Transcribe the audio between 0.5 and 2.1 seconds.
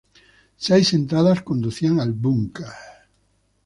Seis entradas conducían